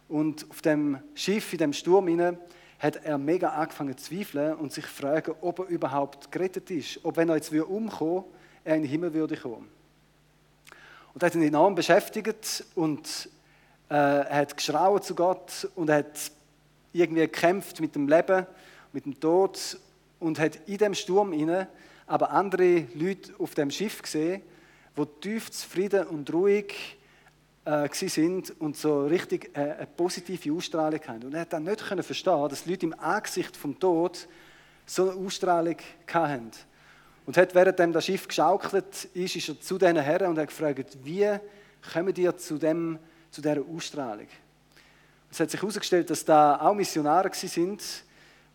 [0.08, 2.40] Und auf dem Schiff, in dem Sturm hinein,
[2.82, 7.00] hat er mega angefangen zu zweifeln und sich fragen, ob er überhaupt gerettet ist.
[7.06, 8.28] Ob, wenn er jetzt umkommen würde,
[8.64, 9.70] er in den Himmel würde kommen.
[11.14, 13.30] Und er hat ihn enorm beschäftigt und
[13.90, 16.32] äh, er hat geschrauen zu Gott und er hat
[16.92, 18.48] irgendwie gekämpft mit dem Leben,
[18.94, 19.78] mit dem Tod
[20.20, 21.68] und hat in dem Sturm inne
[22.08, 24.42] aber andere Leute auf dem Schiff gesehen,
[24.96, 26.98] wo tief zufrieden und ruhig
[27.66, 31.24] äh, sind und so richtig äh, eine positive Ausstrahlung haben.
[31.24, 34.28] Und er hat dann nicht können verstehen, dass Leute im Angesicht vom Tod
[34.86, 35.78] so eine Ausstrahlung
[36.12, 36.52] hatten.
[37.26, 40.98] Und hat, während das Schiff geschaukelt ist, ist er zu diesen Herren und hat gefragt,
[41.04, 41.30] wie
[41.94, 42.98] kommen die zu, dem,
[43.30, 44.28] zu dieser Ausstrahlung?
[45.30, 47.82] Es hat sich herausgestellt, dass da auch Missionare sind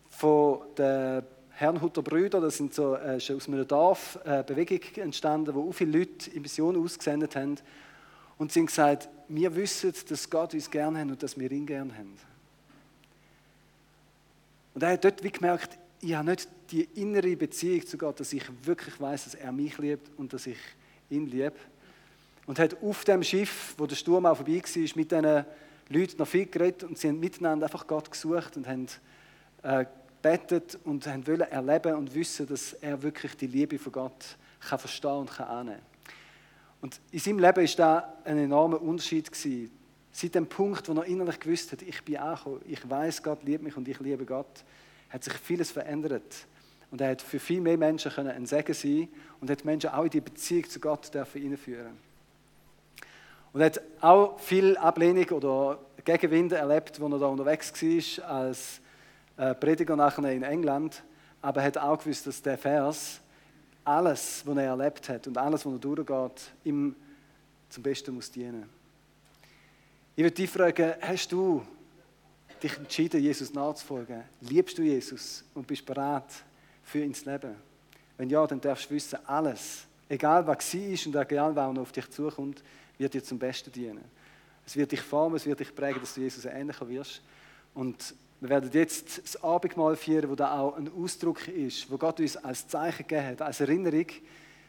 [0.09, 2.39] von den Herrnhuter Brüder.
[2.39, 6.29] Das sind so, äh, ist aus einem Dorf eine Bewegung entstanden, wo auch viele Leute
[6.29, 7.57] in Missionen ausgesendet haben.
[8.37, 11.65] Und sie haben gesagt, wir wissen, dass Gott uns gerne hat und dass wir ihn
[11.65, 12.17] gerne haben.
[14.73, 18.33] Und er hat dort wie gemerkt, ich habe nicht die innere Beziehung zu Gott, dass
[18.33, 20.59] ich wirklich weiß, dass er mich liebt und dass ich
[21.09, 21.55] ihn liebe.
[22.45, 25.45] Und hat auf dem Schiff, wo der Sturm auch vorbei war, mit diesen
[25.89, 28.87] Leuten noch viel geredet und sie haben miteinander einfach Gott gesucht und haben
[29.63, 29.85] äh,
[30.21, 34.79] betet und haben wollen erleben und wissen, dass er wirklich die Liebe von Gott kann
[34.79, 35.86] verstehen und kann annehmen.
[36.81, 39.71] Und in seinem Leben ist da ein enormer Unterschied gewesen.
[40.11, 43.63] Seit dem Punkt, wo er innerlich gewusst hat, ich bin angekommen, ich weiß, Gott liebt
[43.63, 44.63] mich und ich liebe Gott,
[45.09, 46.47] hat sich vieles verändert.
[46.89, 49.09] Und er hat für viel mehr Menschen können ein Segen sein
[49.41, 51.97] und hat Menschen auch in die Beziehung zu Gott dürfen hineinführen.
[53.53, 58.81] Und er hat auch viel Ablehnung oder Gegenwind erlebt, als er da unterwegs war als
[59.35, 61.03] äh, Prediger nachher in England.
[61.41, 63.19] Aber er hat auch gewusst, dass der Vers
[63.87, 66.95] alles, was er erlebt hat und alles, was er durchgeht, ihm
[67.69, 68.69] zum Besten muss dienen.
[70.15, 71.65] Ich würde dich fragen, hast du
[72.61, 74.23] dich entschieden, Jesus nachzufolgen?
[74.41, 76.43] Liebst du Jesus und bist bereit
[76.83, 77.55] für ins Leben?
[78.17, 81.83] Wenn ja, dann darfst du wissen, alles, egal was sie ist und egal was noch
[81.83, 82.63] auf dich zukommt,
[82.97, 84.03] wird dir zum Besten dienen.
[84.65, 87.21] Es wird dich formen, es wird dich prägen, dass du Jesus ähnlicher wirst.
[87.73, 92.19] Und wir werden jetzt das Abendmahl feiern, wo da auch ein Ausdruck ist, wo Gott
[92.19, 94.05] uns als Zeichen gegeben hat, als Erinnerung,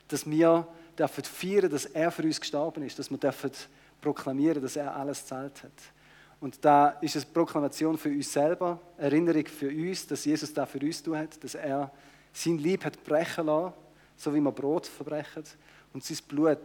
[0.09, 0.66] dass wir
[0.98, 3.50] dürfen feiern, dass er für uns gestorben ist, dass wir dürfen
[4.00, 5.72] proklamieren, dass er alles zahlt hat.
[6.40, 10.78] Und da ist es Proklamation für uns selber, Erinnerung für uns, dass Jesus da für
[10.78, 11.92] uns tun hat, dass er
[12.33, 13.74] sein Lieb hat brechen lassen,
[14.16, 15.44] so wie wir Brot verbrechen,
[15.92, 16.59] und sein Blut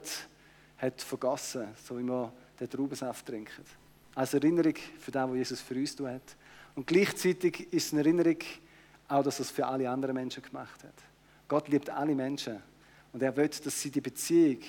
[0.77, 3.63] hat vergossen, so wie wir den Traubensaft trinken.
[4.15, 6.35] Als Erinnerung für das, was Jesus für uns tun hat.
[6.75, 8.37] Und gleichzeitig ist es eine Erinnerung
[9.07, 10.93] auch, dass er es für alle anderen Menschen gemacht hat.
[11.47, 12.61] Gott liebt alle Menschen
[13.11, 14.59] und er will, dass sie die Beziehung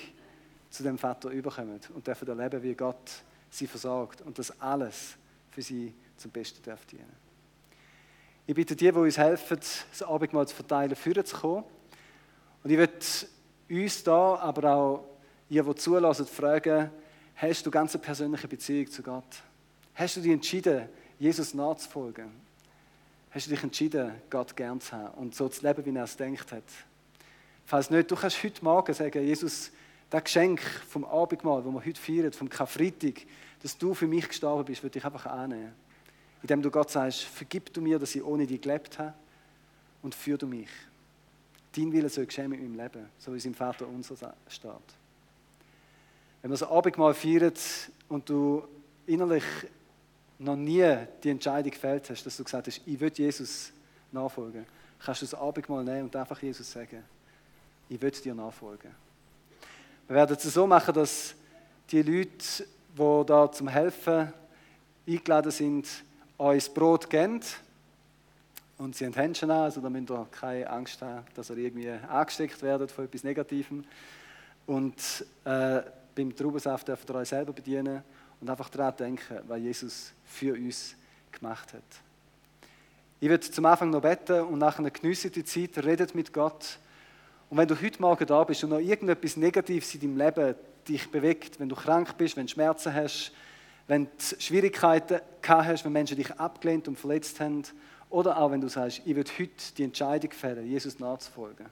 [0.69, 5.17] zu dem Vater überkommen und dürfen erleben, wie Gott sie versorgt und das alles
[5.51, 7.25] für sie zum Besten darf dienen.
[8.47, 11.65] Ich bitte die, die uns helfen, das Abendmahl zu verteilen, führen zu kommen.
[12.63, 12.93] Und ich würde
[13.71, 15.05] uns da, aber auch
[15.49, 16.91] ihr, die zulassen, fragen,
[17.37, 19.43] hast du ganz eine persönliche Beziehung zu Gott?
[19.95, 22.31] Hast du dich entschieden, Jesus nachzufolgen?
[23.31, 26.17] Hast du dich entschieden, Gott gern zu haben und so zu leben, wie er es
[26.17, 26.63] denkt hat?
[27.67, 29.71] Falls nicht, du kannst heute Morgen sagen, Jesus,
[30.11, 33.23] das Geschenk vom Abendmahl, das wir heute feiern, vom Karfreitag,
[33.63, 35.73] dass du für mich gestorben bist, würde ich einfach annehmen.
[36.43, 39.15] Indem du Gott sagst, vergib du mir, dass ich ohne dich gelebt habe
[40.03, 40.69] und führ du mich.
[41.75, 44.15] Dein Wille soll geschehen mit meinem Leben, so wie es im Vater unser
[44.49, 44.71] steht.
[46.43, 47.55] Wenn wir das Abendmahl feiern
[48.09, 48.63] und du
[49.07, 49.45] innerlich
[50.39, 53.73] noch nie die Entscheidung gefällt hast, dass du gesagt hast, ich will Jesus
[54.13, 54.67] nachfolgen,
[55.05, 57.05] kannst du das Abendmahl nehmen und einfach Jesus sagen,
[57.89, 58.91] ich will dir nachfolgen.
[60.07, 61.35] Wir werden es so machen, dass
[61.91, 62.67] die Leute,
[62.97, 64.33] die da zum Helfen
[65.07, 65.89] eingeladen sind,
[66.37, 67.41] uns Brot geben.
[68.77, 71.91] Und sie haben Händchen an, also da müsst ihr keine Angst haben, dass ihr irgendwie
[71.91, 73.85] angesteckt werdet von etwas Negativem.
[74.67, 75.83] Und äh,
[76.15, 78.03] beim Traubensaft dürft ihr euch selber bedienen
[78.45, 80.95] und einfach daran denken, was Jesus für uns
[81.33, 81.83] gemacht hat.
[83.19, 86.79] Ich werde zum Anfang noch beten und nachher geniessen die Zeit, redet mit Gott.
[87.49, 90.55] Und wenn du heute Morgen da bist und noch irgendetwas Negatives in deinem Leben
[90.87, 93.33] dich bewegt, wenn du krank bist, wenn du Schmerzen hast,
[93.87, 97.63] wenn du Schwierigkeiten gehabt hast, wenn Menschen dich abgelehnt und verletzt haben,
[98.11, 101.65] oder auch wenn du sagst, ich will heute die Entscheidung fällen, Jesus nachzufolgen.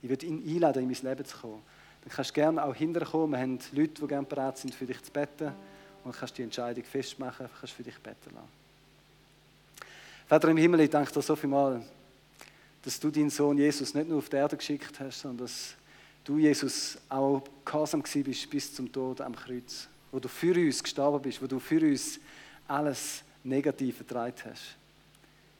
[0.00, 1.62] Ich will ihn einladen, in mein Leben zu kommen.
[2.02, 3.32] Dann kannst du gerne auch hinterkommen.
[3.32, 5.52] Wir haben Leute, die gerne bereit sind, für dich zu beten.
[6.04, 8.64] Und kannst die Entscheidung festmachen, kannst für dich beten lassen.
[10.26, 11.82] Vater im Himmel, ich danke dir so viel mal,
[12.82, 15.74] dass du deinen Sohn Jesus nicht nur auf die Erde geschickt hast, sondern dass
[16.24, 19.88] du, Jesus, auch gehorsam bist bis zum Tod am Kreuz.
[20.12, 22.18] Wo du für uns gestorben bist, wo du für uns
[22.68, 24.76] alles Negative ertragen hast.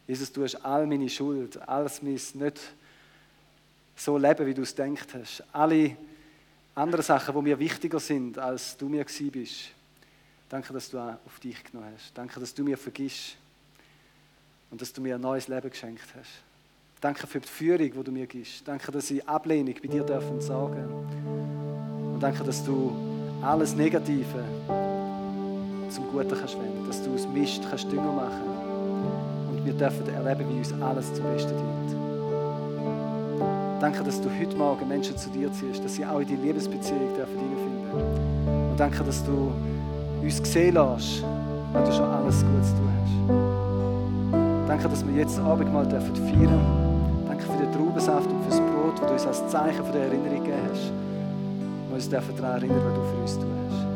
[0.06, 2.60] Jesus, du hast all meine Schuld, alles mein nicht
[3.96, 5.42] so leben, wie du es denkt hast.
[5.52, 5.96] Alle
[6.74, 9.70] anderen Sachen, die mir wichtiger sind, als du mir gewesen bist.
[10.54, 12.16] Danke, dass du auch auf dich genommen hast.
[12.16, 13.34] Danke, dass du mir vergisst
[14.70, 16.30] und dass du mir ein neues Leben geschenkt hast.
[17.00, 18.62] Danke für die Führung, die du mir gibst.
[18.64, 20.84] Danke, dass ich Ablehnung bei dir dürfen sagen.
[22.14, 22.96] Und danke, dass du
[23.42, 24.44] alles Negative
[25.90, 28.46] zum Guten kannst wenden, dass du aus Mist kannst Dünger machen
[29.50, 31.96] und wir dürfen erleben, wie uns alles zum Besten dient.
[33.82, 37.12] Danke, dass du heute Morgen Menschen zu dir ziehst, dass sie auch in die Liebesbeziehung
[37.16, 38.70] dürfen hineinfinden.
[38.70, 39.52] Und danke, dass du
[40.24, 41.22] uns sehen lässt,
[41.72, 44.68] weil du schon alles Gutes tun hast.
[44.68, 47.26] Danke, dass wir jetzt Abendmahl dürfen feiern.
[47.28, 50.44] Danke für den Traubensaft und für das Brot, das du uns als Zeichen der Erinnerung
[50.44, 50.92] gegeben hast.
[51.88, 53.93] Wir uns daran erinnern, was du für uns tun hast.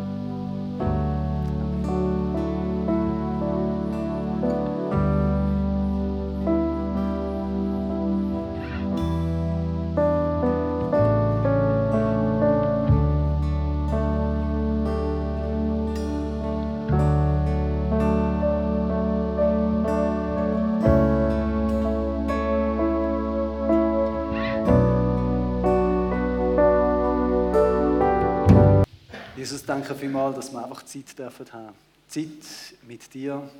[29.68, 31.74] Danke vielmals, dass wir einfach Zeit dürfen haben.
[32.08, 33.50] Zeit mit dir,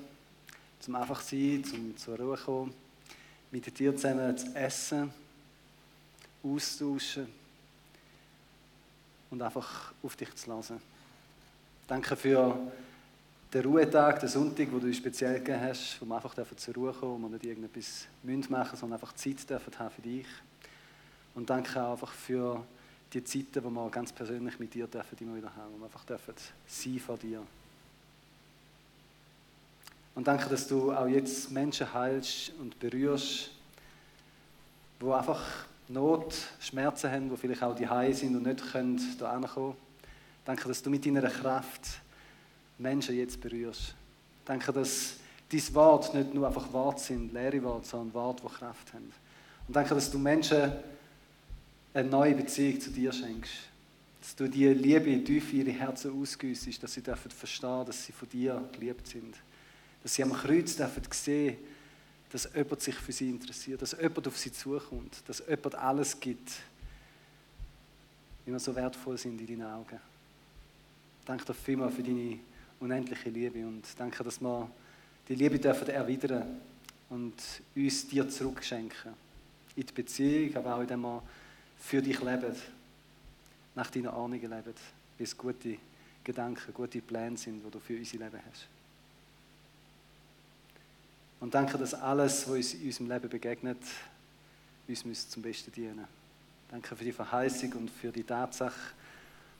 [0.81, 2.73] zum einfach sein, zum zur Ruhe kommen,
[3.51, 5.13] mit dir zusammen zu essen,
[6.43, 7.27] austauschen
[9.31, 10.81] und einfach auf dich zu lassen.
[11.87, 12.57] Danke für
[13.53, 17.25] den Ruhetag, den Sonntag, wo du speziell gegeben hast, wo wir einfach zur Ruhe kommen
[17.25, 20.27] und nicht irgendetwas machen müssen, sondern einfach Zeit dürfen haben für dich.
[21.35, 22.65] Und danke auch einfach für
[23.13, 26.05] die Zeiten, wo wir ganz persönlich mit dir dürfen, immer wieder haben, wo wir einfach
[26.05, 26.35] dürfen
[26.67, 27.43] sein vor dir.
[30.15, 33.51] Und danke, dass du auch jetzt Menschen heilst und berührst,
[35.01, 35.41] wo einfach
[35.89, 39.77] Not, Schmerzen haben, wo vielleicht auch die Hause sind und nicht können da ankommen.
[40.45, 42.01] Danke, dass du mit deiner Kraft
[42.79, 43.95] Menschen jetzt berührst.
[44.45, 45.15] Danke, dass
[45.51, 49.13] dein Wort nicht nur einfach Wort sind, leere Worte, sondern Worte, die Kraft haben.
[49.67, 50.73] Und danke, dass du Menschen
[51.99, 53.53] eine neue Beziehung zu dir schenkst.
[54.21, 58.13] Dass du die Liebe tief in ihre Herzen ausgüssest, dass sie dürfen verstehen, dass sie
[58.13, 59.35] von dir geliebt sind.
[60.03, 61.57] Dass sie am Kreuz dürfen sehen,
[62.31, 66.53] dass jemand sich für sie interessiert, dass jemand auf sie zukommt, dass jemand alles gibt,
[68.45, 69.99] wie wir so wertvoll sind in deinen Augen.
[71.25, 72.39] Danke dir vielmals für deine
[72.81, 74.71] unendliche Liebe und danke, dass wir
[75.29, 76.61] die Liebe dürfen erwidern
[77.11, 77.35] und
[77.75, 79.15] uns dir zurückschenken.
[79.75, 81.23] In die Beziehung, aber auch in dem wir
[81.79, 82.55] für dich leben,
[83.75, 84.75] nach deinen Ahnungen leben,
[85.17, 85.77] wie es gute
[86.25, 88.67] Gedanken, gute Pläne sind, die du für unser Leben hast.
[91.41, 93.79] Und danke, dass alles, was uns in unserem Leben begegnet,
[94.89, 96.07] uns zum Besten dienen
[96.71, 98.93] Danke für die Verheißung und für die Tatsache.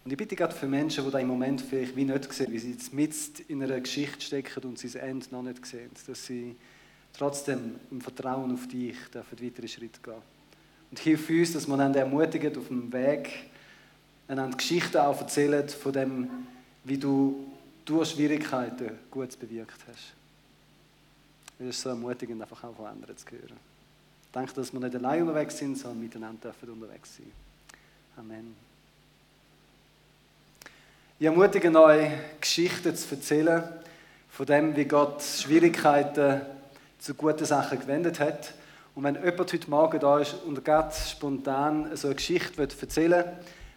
[0.05, 2.59] Und ich bitte gerade für Menschen, die da im Moment vielleicht wie nicht sehen, wie
[2.59, 6.27] sie jetzt mit in einer Geschichte stecken und sie das Ende noch nicht sehen, dass
[6.27, 6.55] sie
[7.17, 10.38] trotzdem im Vertrauen auf dich dürfen weitere Schritte gehen
[10.91, 13.31] und hilf uns, dass wir dann ermutigen auf dem Weg
[14.29, 16.31] einander Geschichten auch erzählen von dem,
[16.85, 17.47] wie du
[17.85, 20.13] durch Schwierigkeiten Gutes bewirkt hast.
[21.59, 23.57] Es ist so ermutigend, einfach auch von anderen zu hören.
[24.27, 27.33] Ich denke, dass wir nicht allein unterwegs sind, sondern miteinander dürfen unterwegs sein.
[28.17, 28.55] Amen.
[31.19, 33.65] Ich ermutige euch, Geschichten zu erzählen
[34.31, 36.43] von dem, wie Gott Schwierigkeiten
[36.99, 38.53] zu guten Sachen gewendet hat.
[38.99, 43.33] Und wenn jemand heute Morgen da ist und ganz spontan so eine Geschichte erzählen will,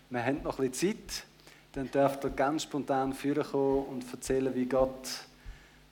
[0.10, 1.26] wir haben noch ein bisschen Zeit,
[1.74, 5.08] dann dürft ihr ganz spontan vorkommen und erzählen, wie Gott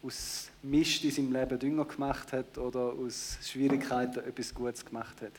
[0.02, 5.34] aus Mist in seinem Leben Dünger gemacht hat oder aus Schwierigkeiten etwas Gutes gemacht hat.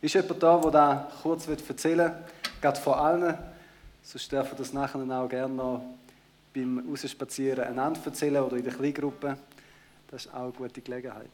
[0.00, 2.24] Ist jemand da, der das kurz erzählen will?
[2.60, 3.38] Gerade vor allen.
[4.02, 5.82] Sonst dürfen ihr das nachher auch gerne noch
[6.52, 9.38] beim Rausspazieren einander erzählen oder in der Kleingruppe.
[10.10, 11.30] Das ist auch eine gute Gelegenheit.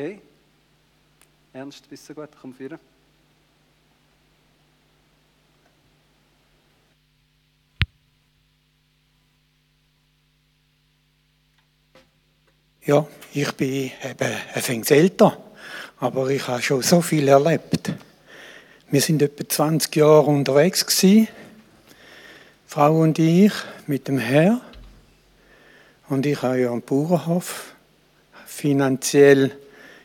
[0.00, 0.18] Okay?
[1.52, 2.30] Ernst, bist du gut?
[2.40, 2.78] Komm führen.
[12.86, 15.36] Ja, ich bin eben ein wenig älter,
[15.98, 17.92] aber ich habe schon so viel erlebt.
[18.90, 21.28] Wir sind etwa 20 Jahre unterwegs gewesen,
[22.66, 23.52] Frau und ich,
[23.86, 24.62] mit dem Herr.
[26.08, 27.74] Und ich habe ja am Bauernhof
[28.46, 29.58] finanziell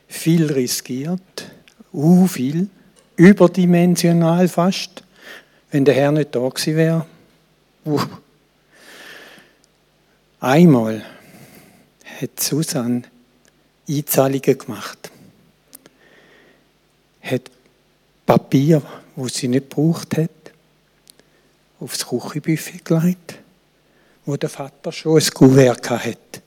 [0.08, 1.52] viel riskiert,
[1.94, 2.70] uh, viel,
[3.15, 5.04] überdimensional fast,
[5.72, 7.06] wenn der Herr nicht da gewesen wäre.
[7.86, 8.02] Uh.
[10.39, 11.04] Einmal
[12.22, 13.04] hat Susanne
[13.88, 15.12] Einzahlungen gemacht.
[17.22, 17.52] Hat
[18.26, 18.82] Papier,
[19.15, 20.30] wo sie nicht gebraucht hat,
[21.80, 23.36] aufs Küchenbuffet gelegt,
[24.26, 26.41] wo der Vater schon ein Kuvert hatte.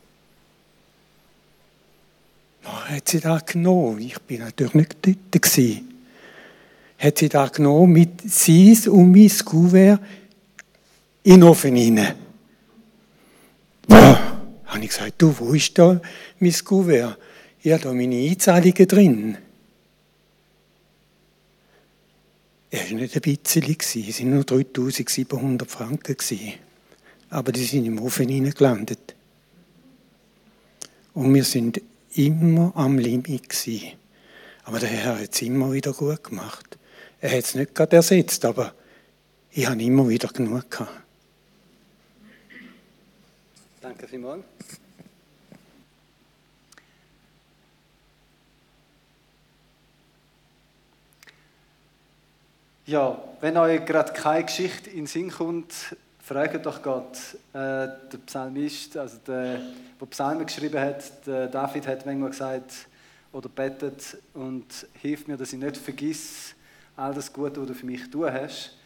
[2.68, 4.00] Dann hat sie das genommen.
[4.00, 5.32] Ich bin natürlich nicht dort.
[5.32, 5.88] Gewesen.
[6.98, 10.00] Hat sie das genommen mit Seis und mein Kuvert
[11.22, 12.14] in den Ofen hinein.
[13.86, 14.18] Boah
[14.66, 16.00] habe ich gesagt, du, wo ist da
[16.40, 17.18] mein Kuvert?
[17.64, 19.38] Habe da meine Einzahlungen drin.
[22.70, 26.16] Er war nicht ein bisschen, es waren nur 3700 Franken.
[27.30, 29.14] Aber die sind im Ofen hineingelandet.
[31.14, 31.80] Und wir sind
[32.14, 33.96] immer am Limit.
[34.64, 36.78] Aber der Herr hat es immer wieder gut gemacht.
[37.20, 38.74] Er hat es nicht gerade ersetzt, aber
[39.50, 40.90] ich habe immer wieder genug gehabt.
[43.80, 44.44] Danke vielmals.
[52.86, 55.94] Ja, wenn euch gerade keine Geschichte in den Sinn kommt,
[56.28, 57.16] fragt doch Gott.
[57.54, 59.60] Äh, der Psalmist, also der,
[59.98, 62.70] der Psalmen geschrieben hat, der David hat manchmal gesagt
[63.32, 64.66] oder betet und
[65.00, 66.54] hilft mir, dass ich nicht vergiss
[66.96, 68.76] all das Gute, was du für mich tun hast.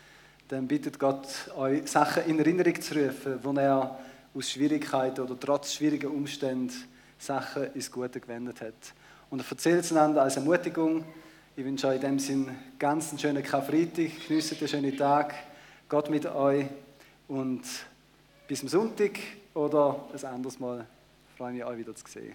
[0.47, 1.27] Dann bittet Gott
[1.57, 3.99] euch Sachen in Erinnerung zu rufen, wo er
[4.35, 6.73] aus Schwierigkeiten oder trotz schwieriger Umstände
[7.19, 8.95] Sachen ins Gute gewendet hat.
[9.31, 11.05] Und er erzählt es einander als Ermutigung.
[11.57, 15.35] Ich wünsche euch in dem Sinn ganz einen schönen Karfreitag, genießt einen schönen Tag,
[15.89, 16.67] Gott mit euch
[17.33, 17.63] und
[18.47, 19.19] bis zum Sonntag
[19.55, 20.87] oder ein anderes Mal
[21.35, 22.35] freue ich mich, euch wieder zu sehen.